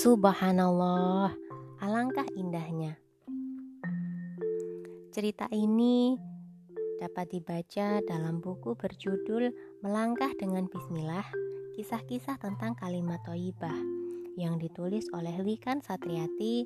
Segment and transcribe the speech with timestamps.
[0.00, 1.28] Subhanallah,
[1.84, 2.96] alangkah indahnya.
[5.12, 6.16] Cerita ini
[6.96, 9.52] dapat dibaca dalam buku berjudul
[9.84, 11.28] Melangkah dengan Bismillah,
[11.76, 13.76] kisah-kisah tentang kalimat toibah
[14.40, 16.64] yang ditulis oleh Wikan Satriati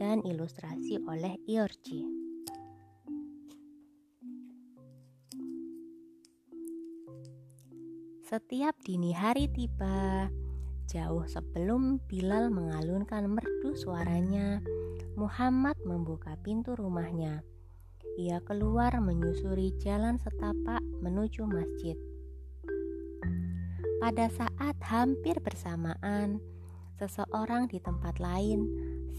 [0.00, 2.00] dan ilustrasi oleh Iorci.
[8.24, 10.32] Setiap dini hari tiba,
[10.88, 14.64] Jauh sebelum Bilal mengalunkan merdu suaranya,
[15.20, 17.44] Muhammad membuka pintu rumahnya.
[18.16, 21.92] Ia keluar menyusuri jalan setapak menuju masjid.
[24.00, 26.40] Pada saat hampir bersamaan,
[26.96, 28.64] seseorang di tempat lain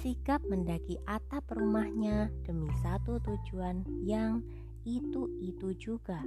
[0.00, 4.40] sigap mendaki atap rumahnya demi satu tujuan yang
[4.88, 6.24] itu-itu juga,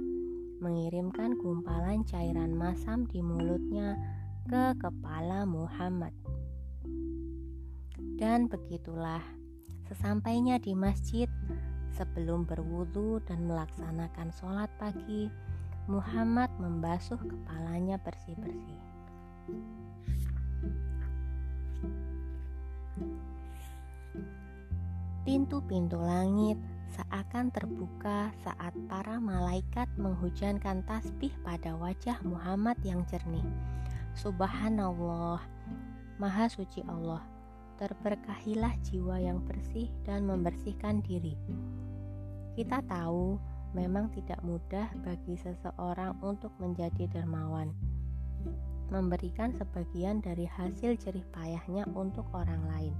[0.62, 3.98] mengirimkan gumpalan cairan masam di mulutnya
[4.46, 6.10] ke kepala Muhammad.
[8.18, 9.22] Dan begitulah,
[9.86, 11.30] sesampainya di masjid,
[11.94, 15.30] sebelum berwudu dan melaksanakan sholat pagi,
[15.90, 18.80] Muhammad membasuh kepalanya bersih-bersih.
[25.22, 26.58] Pintu-pintu langit
[26.92, 33.46] seakan terbuka saat para malaikat menghujankan tasbih pada wajah Muhammad yang jernih.
[34.12, 35.40] Subhanallah,
[36.20, 37.24] Maha Suci Allah,
[37.80, 41.32] terberkahilah jiwa yang bersih dan membersihkan diri.
[42.52, 43.40] Kita tahu
[43.72, 47.72] memang tidak mudah bagi seseorang untuk menjadi dermawan,
[48.92, 52.92] memberikan sebagian dari hasil jerih payahnya untuk orang lain.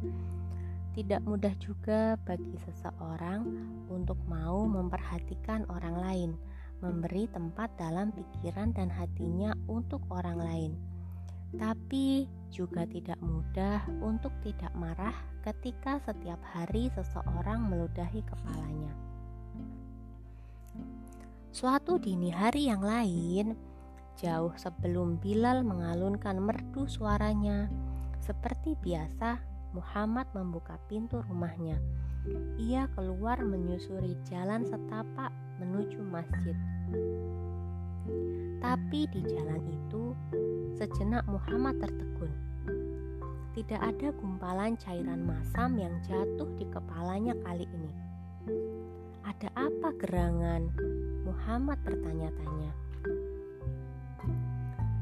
[0.97, 3.45] Tidak mudah juga bagi seseorang
[3.93, 6.31] untuk mau memperhatikan orang lain,
[6.81, 10.92] memberi tempat dalam pikiran dan hatinya untuk orang lain
[11.57, 18.93] tapi juga tidak mudah untuk tidak marah ketika setiap hari seseorang meludahi kepalanya.
[21.53, 23.53] Suatu dini hari yang lain,
[24.17, 27.69] jauh sebelum Bilal mengalunkan merdu suaranya,
[28.25, 29.37] seperti biasa
[29.77, 31.77] Muhammad membuka pintu rumahnya.
[32.57, 36.57] Ia keluar menyusuri jalan setapak menuju masjid.
[38.63, 40.15] Tapi di jalan itu,
[40.79, 42.33] sejenak Muhammad tertegun.
[43.53, 47.93] Tidak ada gumpalan cairan masam yang jatuh di kepalanya kali ini.
[49.23, 50.73] Ada apa gerangan?
[51.29, 52.73] Muhammad bertanya-tanya.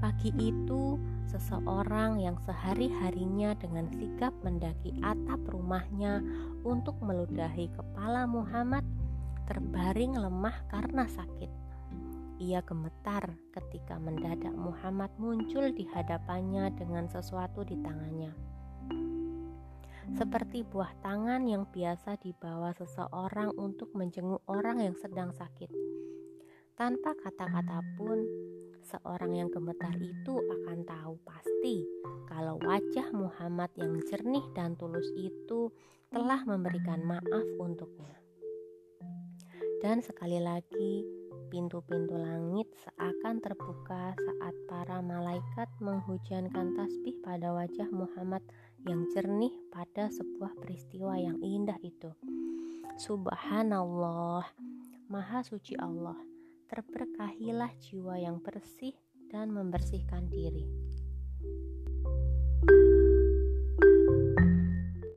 [0.00, 0.96] Pagi itu,
[1.28, 6.24] seseorang yang sehari-harinya dengan sigap mendaki atap rumahnya
[6.64, 8.82] untuk meludahi kepala Muhammad
[9.44, 11.69] terbaring lemah karena sakit.
[12.40, 18.32] Ia gemetar ketika mendadak Muhammad muncul di hadapannya dengan sesuatu di tangannya.
[20.16, 25.68] Seperti buah tangan yang biasa dibawa seseorang untuk menjenguk orang yang sedang sakit.
[26.80, 28.24] Tanpa kata-kata pun,
[28.88, 31.84] seorang yang gemetar itu akan tahu pasti
[32.24, 35.68] kalau wajah Muhammad yang jernih dan tulus itu
[36.08, 38.16] telah memberikan maaf untuknya.
[39.84, 41.19] Dan sekali lagi,
[41.50, 48.38] Pintu-pintu langit seakan terbuka saat para malaikat menghujankan tasbih pada wajah Muhammad
[48.86, 52.14] yang jernih pada sebuah peristiwa yang indah itu.
[53.02, 54.46] Subhanallah,
[55.10, 56.14] Maha Suci Allah,
[56.70, 58.94] terberkahilah jiwa yang bersih
[59.34, 60.70] dan membersihkan diri.